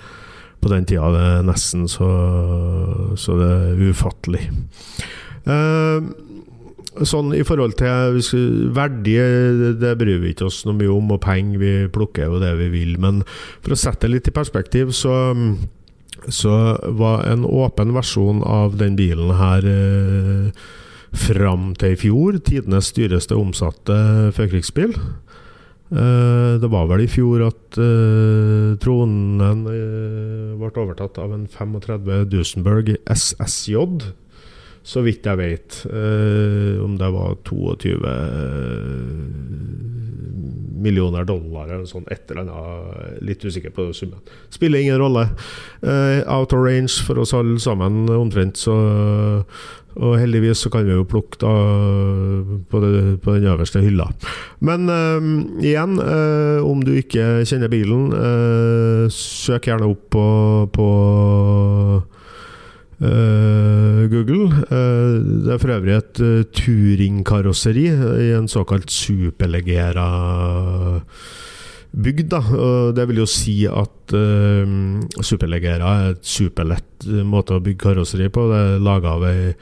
[0.60, 2.08] på den tida det er nesten så,
[3.16, 4.48] så det er ufattelig.
[5.46, 6.10] Um,
[7.06, 8.18] Sånn i forhold til
[8.74, 9.14] verdi,
[9.78, 12.66] det bryr vi ikke oss noe mye om, og penger, vi plukker jo det vi
[12.72, 12.96] vil.
[13.00, 13.22] Men
[13.62, 15.14] for å sette det litt i perspektiv, så,
[16.28, 20.68] så var en åpen versjon av den bilen her eh,
[21.16, 23.96] fram til i fjor tidenes dyreste omsatte
[24.36, 24.94] førkrigsbil.
[25.90, 32.28] Eh, det var vel i fjor at eh, tronen eh, ble overtatt av en 35
[32.30, 33.74] Dusenberg SSJ.
[34.90, 35.82] Så vidt jeg vet.
[35.86, 37.98] Eh, om det var 22
[40.80, 43.20] millioner dollar eller sånn, et eller annet.
[43.26, 44.22] Litt usikker på summen.
[44.52, 45.28] Spiller ingen rolle.
[45.84, 48.58] Eh, out of range for oss alle sammen, omtrent.
[48.58, 48.74] Så,
[50.00, 51.52] og heldigvis så kan vi jo plukke da
[52.72, 54.08] på, det, på den øverste hylla.
[54.64, 55.28] Men eh,
[55.70, 60.26] igjen, eh, om du ikke kjenner bilen, eh, søk gjerne opp på,
[60.74, 60.88] på
[63.00, 64.52] Eh, Google.
[64.68, 65.54] Eh,
[65.90, 70.06] er øvrig et uh, touringkarosseri i en såkalt superlegera
[71.90, 72.30] bygd.
[72.30, 72.40] Da.
[72.94, 74.64] Det vil jo si at uh,
[75.20, 78.48] superlegera er et superlett måte å bygge karosseri på.
[78.50, 79.54] Det er laga av ei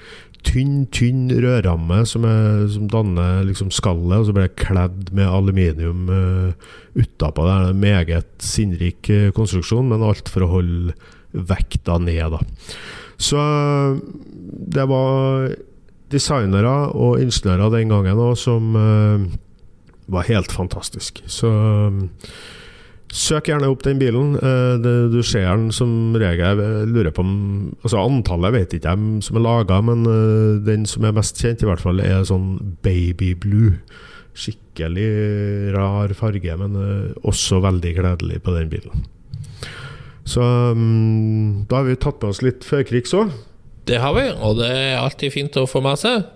[0.46, 5.28] tynn, tynn rødramme som, er, som danner liksom skallet, og så blir det kledd med
[5.28, 7.46] aluminium uh, utapå.
[7.46, 10.96] Det er en meget sinnrik konstruksjon, men alt for å holde
[11.32, 12.40] vekta ned, da.
[13.18, 13.38] Så
[14.48, 15.48] det var
[16.12, 19.26] designere og ingeniører den gangen òg som uh,
[20.08, 21.22] var helt fantastisk.
[21.28, 22.06] Så um,
[23.12, 24.34] søk gjerne opp den bilen.
[24.36, 26.60] Det, du ser den som regel.
[26.88, 27.34] Lurer på om
[27.82, 30.04] altså Antallet vet ikke jeg som er laga, men
[30.64, 33.78] den som er mest kjent, i hvert fall, er sånn baby blue.
[34.36, 35.08] Skikkelig
[35.76, 36.76] rar farge, men
[37.24, 39.08] også veldig gledelig på den bilen.
[40.28, 40.44] Så
[40.76, 43.32] um, da har vi tatt med oss litt førkrigs òg.
[43.88, 46.26] Det har vi, og det er alltid fint å få med seg.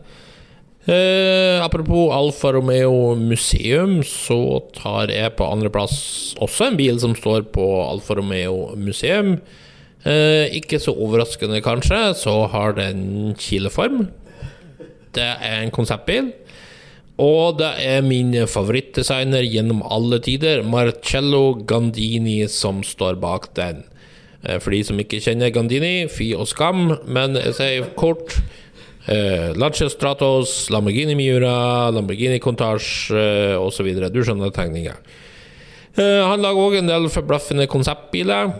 [0.88, 5.98] Eh, apropos Alfa Romeo museum, så tar jeg på andreplass
[6.42, 9.36] også en bil som står på Alfa Romeo museum.
[10.02, 14.08] Eh, ikke så overraskende, kanskje, så har den kileform.
[15.12, 16.32] Det er en konseptbil.
[17.20, 23.84] Og det er min favorittdesigner gjennom alle tider, Marcello Gandini, som står bak den.
[24.42, 28.38] Eh, For de som ikke kjenner Gandini, fy og skam, men jeg sier kort
[29.06, 33.92] eh, Lancia Stratos, Lamborghini Miura, Lamborghini Contage eh, osv.
[34.10, 34.96] Du skjønner tegninga.
[35.96, 38.54] Eh, han lager òg en del forbløffende konseptbiler.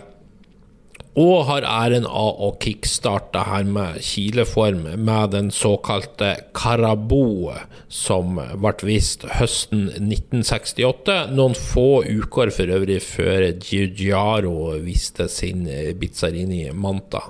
[1.19, 7.53] Og har æren av å kickstarte her med kileform med den såkalte Karabo,
[7.85, 11.19] som ble vist høsten 1968.
[11.37, 15.67] Noen få uker for øvrig før Giugiaro viste sin
[16.01, 17.27] Bizzarini Manta.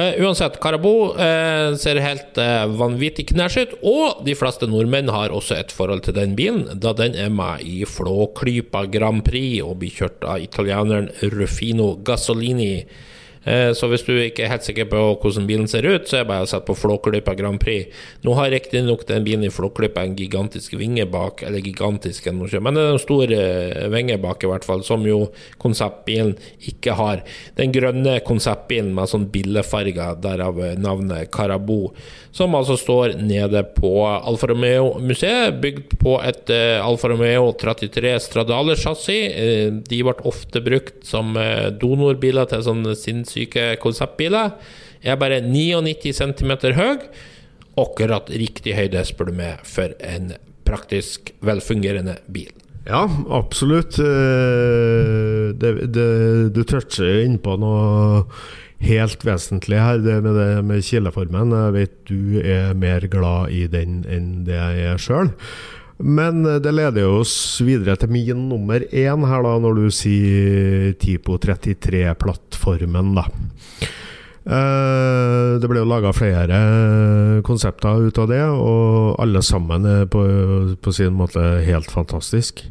[0.00, 5.34] Eh, uansett, Karabo eh, ser helt eh, vanvittig knæsj ut, og de fleste nordmenn har
[5.34, 9.76] også et forhold til den bilen, da den er med i Flåklypa Grand Prix og
[9.82, 12.86] blir kjørt av italieneren Rufino Gasolini.
[13.44, 16.24] Eh, så hvis du ikke er helt sikker på hvordan bilen ser ut, så er
[16.24, 17.88] det bare å sette på Flåklypa Grand Prix.
[18.26, 22.84] Nå har riktignok den bilen i Flåklypa en gigantisk vinge bak, eller gigantisk, men det
[22.84, 25.22] er en stor eh, vinge bak i hvert fall, som jo
[25.62, 26.34] konseptbilen
[26.68, 27.24] ikke har.
[27.56, 31.94] Den grønne konseptbilen med sånn billefarger, derav navnet Carabou,
[32.36, 39.24] som altså står nede på Alfa Romeo-museet, bygd på et eh, Alfa Romeo 33 Stradale-chassis.
[39.32, 43.29] Eh, de ble ofte brukt som eh, donorbiler til sånn sinnssyke
[43.82, 44.54] konseptbiler.
[45.02, 47.04] Er bare 99 cm høy.
[47.80, 50.34] Akkurat riktig høyde, spør du meg, for en
[50.68, 52.50] praktisk velfungerende bil.
[52.88, 53.98] Ja, absolutt.
[54.00, 56.08] Eh, Det, det,
[56.54, 58.24] du toucher innpå noe
[58.80, 61.52] helt vesentlig her, det med, det med kileformen.
[61.52, 65.32] Jeg vet du er mer glad i den enn det jeg er sjøl.
[66.00, 67.34] Men eh, det leder jo oss
[67.64, 73.26] videre til min nummer én her, da, når du sier Tipo 33-plattformen, da.
[74.50, 76.60] Eh, Det ble jo laga flere
[77.46, 80.22] konsepter ut av det, og alle sammen er på,
[80.80, 82.64] på sin måte helt fantastisk.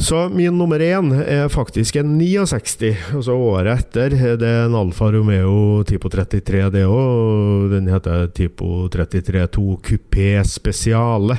[0.00, 4.14] Så min nummer én er faktisk en 69, altså året etter.
[4.38, 7.66] Det er en Alfa Romeo Tipo 33, det òg.
[7.74, 11.36] Den heter Tipo 33 2 Coupé Spesiale.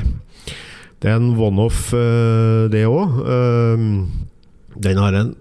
[1.01, 3.15] Det er en one-off, eh, det òg.
[4.81, 5.31] Den har en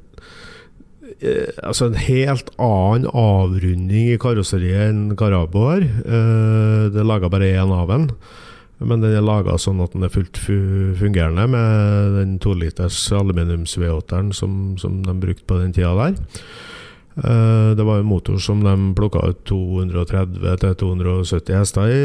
[1.20, 5.84] eh, altså en helt annen avrunding i karosseriet enn Carabo har.
[5.84, 8.08] Eh, Det er laga bare én av den.
[8.80, 14.32] Men den er laga sånn at den er fullt fungerende med den toliters aluminiums V8-eren
[14.32, 16.16] som, som de brukte på den tida der.
[17.76, 22.00] Det var en motor som de plukka ut 230 270 hester i.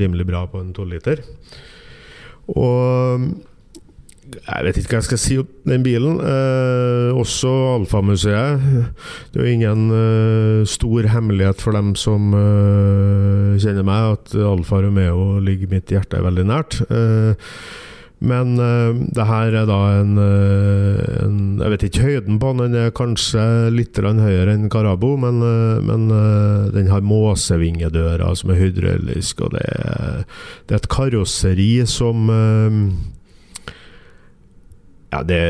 [0.00, 1.22] rimelig bra på en toliter.
[2.54, 3.26] Og
[4.36, 6.18] jeg vet ikke hva jeg skal si om den bilen.
[6.18, 8.62] Eh, også Alfa-museet.
[9.32, 14.82] Det er jo ingen eh, stor hemmelighet for dem som eh, kjenner meg, at Alfa
[14.84, 16.80] Romeo ligger mitt hjerte veldig nært.
[16.90, 17.50] Eh,
[18.24, 22.72] men uh, det her er da en, eh, en Jeg vet ikke høyden på den,
[22.72, 23.42] den er kanskje
[23.74, 29.52] litt høyere enn Carabo, men, uh, men uh, den har måsevingedører som er hydraulisk, og
[29.52, 30.24] det er,
[30.64, 32.30] det er et karosseri som
[35.12, 35.40] ja, det,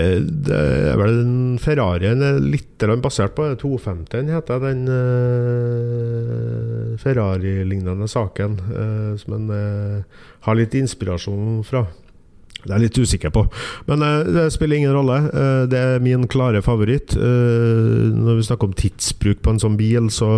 [0.47, 0.59] det
[0.91, 4.83] er vel en Ferrarien er litt basert på 250 heter den
[7.01, 8.59] Ferrari-lignende saken,
[9.23, 9.55] som en
[10.47, 11.87] har litt inspirasjon fra.
[12.67, 13.47] Det er jeg litt usikker på.
[13.89, 15.21] Men eh, det spiller ingen rolle.
[15.31, 17.17] Eh, det er min klare favoritt.
[17.17, 20.31] Eh, når vi snakker om tidsbruk på en sånn bil, så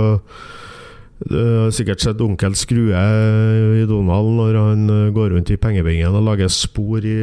[1.18, 4.84] har sikkert sett onkel Skrue i Donald når han
[5.16, 7.16] går rundt i pengebingen og lager spor i,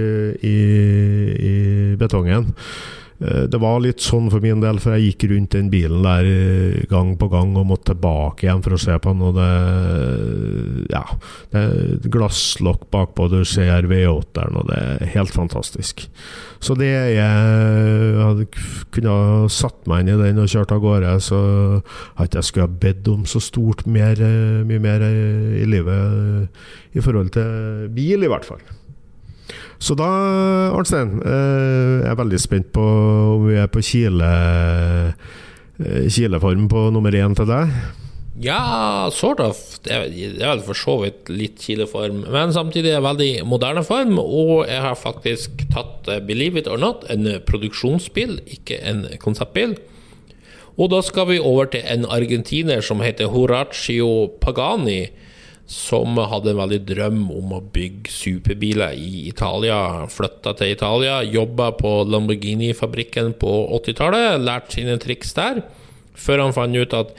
[0.44, 0.58] i,
[1.32, 1.54] i
[1.96, 2.50] betongen.
[3.22, 6.28] Eh, Det var litt sånn for min del, for jeg gikk rundt den bilen der
[6.28, 9.24] eh, gang på gang og måtte tilbake igjen for å se på den.
[9.30, 11.04] Og det Ja.
[11.52, 16.08] Det er glasslokk bakpå, du ser V8-eren, og det er helt fantastisk.
[16.60, 18.48] Så det jeg hadde
[18.92, 21.40] kunne ha satt meg inn i den og kjørt av gårde, så
[22.18, 26.50] hadde jeg skulle ha bedt om så stort mer, eh, mye mer i livet
[26.96, 28.64] i forhold til bil, i hvert fall.
[29.80, 30.08] Så da,
[30.76, 32.86] Arnstein, eh, jeg er veldig spent på
[33.36, 34.32] om vi er på kile,
[35.80, 37.72] eh, kileform på nummer én til deg.
[38.42, 39.56] Ja, sort of.
[39.84, 40.10] Det er,
[40.42, 44.18] vel for så vidt litt kileform, men samtidig er det veldig moderne form.
[44.20, 49.78] Og jeg har faktisk tatt, eh, believe it or not, en produksjonsbil, ikke en konseptbil.
[50.78, 55.08] Og da skal vi over til en argentiner som heter Horacio Pagani,
[55.66, 60.06] som hadde en veldig drøm om å bygge superbiler i Italia.
[60.14, 65.64] Flytta til Italia, jobba på Lamborghini-fabrikken på 80-tallet, lært sine triks der,
[66.14, 67.16] før han fant ut at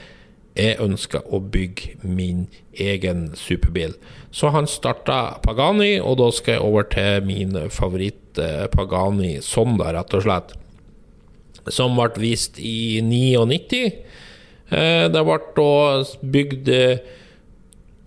[0.56, 3.96] jeg ønska å bygge min egen superbil.
[4.32, 9.90] Så han starta Pagani, og da skal jeg over til min favoritt eh, Pagani Sonda,
[9.96, 10.56] rett og slett.
[11.66, 13.82] Som ble vist i 99.
[14.70, 15.70] Eh, det ble da
[16.36, 17.22] bygd eh,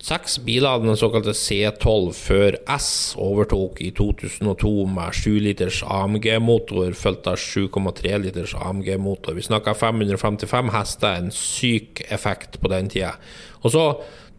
[0.00, 7.28] seks biler den såkalte C12 før S overtok i 2002 med 7 liters AMG-motor, fulgt
[7.30, 9.36] av 7,3 liters AMG-motor.
[9.36, 13.14] Vi snakker 555 hester, en syk effekt på den tida.
[13.60, 13.84] Og så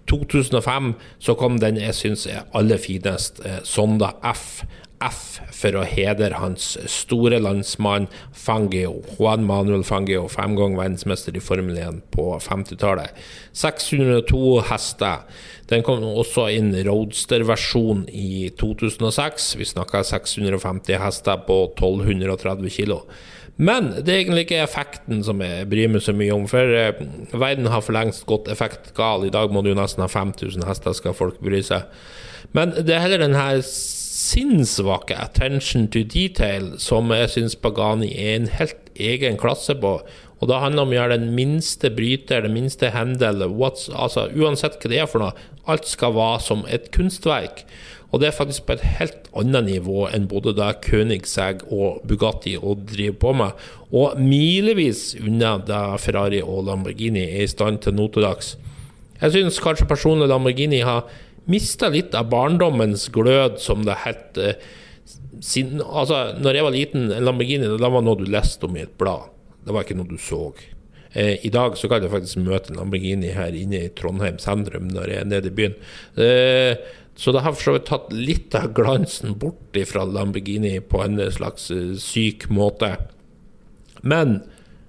[0.10, 4.64] 2005 så kom den jeg syns er aller finest, eh, Sonda F.
[5.06, 11.44] F for å hedre hans store landsmann Fangio, Juan Manuel Fangio, fem ganger verdensmester i
[11.44, 13.18] Formel 1 på 50-tallet.
[13.58, 15.26] 602 hester.
[15.72, 19.54] Den kom også inn roadster-versjon i 2006.
[19.60, 23.04] Vi snakka 650 hester på 1230 kilo.
[23.62, 26.98] Men det er egentlig ikke effekten som jeg bryr meg så mye om, for eh,
[27.30, 29.28] verden har for lengst gått effektgal.
[29.28, 31.86] I dag må du nesten ha 5000 hester, skal folk bry seg.
[32.58, 33.62] Men det er heller den her
[34.22, 39.98] sinnssvake attention to detail som jeg syns Pagani er en helt egen klasse på.
[40.42, 44.80] Og da handler det om å gjøre den minste bryter, den minste hendel, altså uansett
[44.82, 45.50] hva det er for noe.
[45.70, 47.66] Alt skal være som et kunstverk.
[48.12, 52.58] Og det er faktisk på et helt annet nivå enn både det Königsegg og Bugatti
[52.60, 53.62] og driver på med.
[53.96, 58.56] Og milevis unna det Ferrari og Lamborghini er i stand til nå til dags.
[59.22, 61.06] Jeg syns kanskje personlig Lamborghini har
[61.52, 64.40] mista litt av barndommens glød, som det het.
[65.44, 68.86] Sin, altså, når jeg var liten, en Lamborghini det var noe du leste om i
[68.86, 69.30] et blad.
[69.66, 70.48] Det var ikke noe du så.
[71.14, 74.88] Eh, I dag så kan jeg faktisk møte en Lamborghini her inne i Trondheim sentrum
[74.92, 75.78] når jeg er nede i byen.
[76.16, 76.74] Eh,
[77.20, 81.20] så det har for så vidt tatt litt av glansen bort fra Lamborghini på en
[81.34, 82.96] slags uh, syk måte.
[84.02, 84.40] Men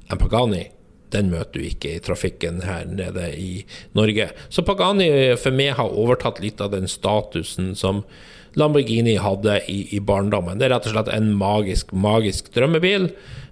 [0.09, 0.69] en Pagani
[1.15, 3.65] den møter du ikke i trafikken her nede i
[3.97, 4.31] Norge.
[4.53, 5.09] Så Pagani
[5.41, 8.03] for meg har overtatt litt av den statusen som
[8.59, 10.59] Lamborghini hadde i, i barndommen.
[10.61, 13.09] Det er rett og slett en magisk, magisk drømmebil.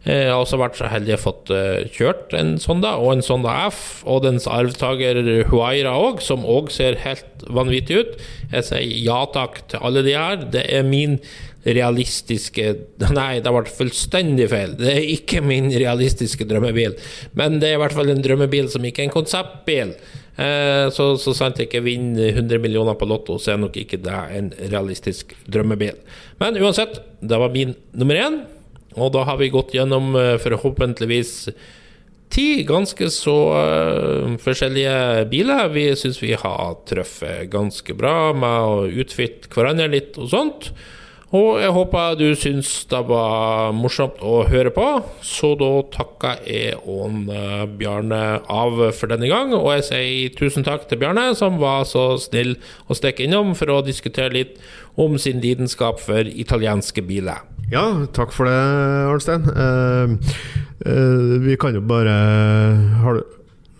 [0.07, 3.53] Jeg har også vært så heldig å fått uh, kjørt en Sonda, og en Sonda
[3.67, 5.21] F, og dens arvtaker
[5.51, 8.15] Huayra òg, som òg ser helt vanvittig ut.
[8.55, 10.41] Jeg sier ja takk til alle de her.
[10.57, 11.19] Det er min
[11.67, 12.65] realistiske
[13.19, 14.73] Nei, det ble fullstendig feil.
[14.81, 16.97] Det er ikke min realistiske drømmebil,
[17.37, 19.93] men det er i hvert fall en drømmebil som ikke er en konseptbil.
[20.41, 24.01] Eh, så, så sant jeg ikke vinner 100 millioner på Lotto, så er nok ikke
[24.01, 26.01] det en realistisk drømmebil.
[26.41, 28.41] Men uansett, det var min nummer én.
[28.99, 31.35] Og da har vi gått gjennom eh, forhåpentligvis
[32.31, 35.69] ti ganske så uh, forskjellige biler.
[35.75, 40.71] Vi syns vi har truffet ganske bra med å utfitte hverandre litt og sånt.
[41.31, 44.87] Og jeg håper du syns det var morsomt å høre på.
[45.27, 49.55] Så da takker jeg og uh, Bjarne av for denne gang.
[49.59, 53.75] Og jeg sier tusen takk til Bjarne, som var så snill å stikke innom for
[53.75, 54.59] å diskutere litt
[54.99, 57.43] om sin lidenskap for italienske biler.
[57.71, 58.57] Ja, takk for det,
[59.07, 59.45] Arnstein.
[59.47, 60.17] Uh,
[60.83, 62.15] uh, vi kan jo bare
[63.05, 63.37] Har du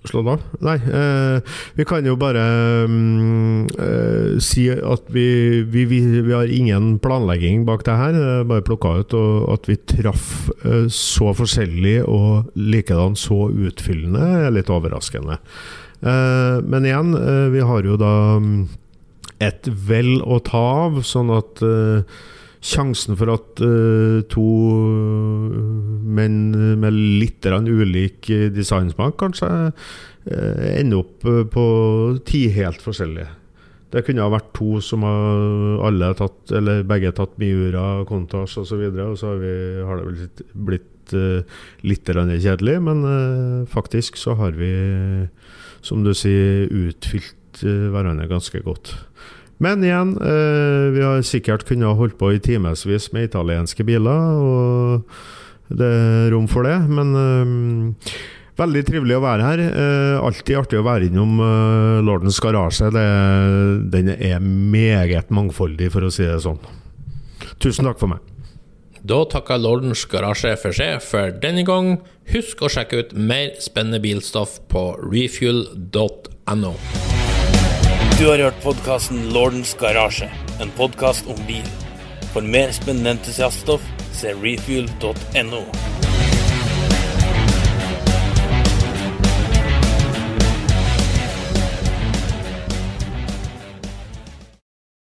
[0.07, 0.45] slått av?
[0.63, 0.77] Nei.
[0.87, 1.43] Uh,
[1.75, 2.45] vi kan jo bare
[2.87, 3.67] um,
[4.41, 5.27] si at vi,
[5.67, 8.23] vi, vi, vi, har ingen planlegging bak det her.
[8.47, 10.49] Bare plukka ut og at vi traff
[10.95, 15.43] så forskjellig og likedan så utfyllende, er litt overraskende.
[16.01, 17.13] men igjen,
[17.53, 18.69] vi har jo da mm,
[19.43, 21.61] et vel å ta av, sånn at
[22.61, 24.47] sjansen for at uh, to
[26.17, 31.65] menn med litt ulik designsmak kanskje uh, ender opp uh, på
[32.29, 33.29] ti helt forskjellige.
[33.91, 38.85] Det kunne ha vært to som har alle tatt, eller begge tatt Miura, Contas osv.,
[38.87, 39.55] og, og så har, vi,
[39.89, 41.15] har det blitt, blitt
[41.83, 42.13] litt
[42.45, 42.77] kjedelig.
[42.87, 44.71] Men faktisk så har vi,
[45.83, 48.95] som du sier, utfylt hverandre ganske godt.
[49.61, 55.03] Men igjen, eh, vi har sikkert kunnet holdt på i timevis med italienske biler, og
[55.69, 56.79] det er rom for det.
[56.89, 58.15] Men eh,
[58.61, 59.63] veldig trivelig å være her.
[59.69, 62.91] Eh, alltid artig å være innom eh, Lordens garasje.
[62.95, 63.07] Det,
[63.93, 66.61] den er meget mangfoldig, for å si det sånn.
[67.61, 68.25] Tusen takk for meg.
[69.01, 71.99] Da takker Lordens garasje for seg for denne gang.
[72.33, 76.75] Husk å sjekke ut mer spennende bilstoff på refuel.no.
[78.21, 80.27] Du har hørt podkasten Lordens garasje,
[80.61, 81.65] en podkast om bil.
[82.35, 85.65] For mer spennende entusiaststoff, se refuel.no.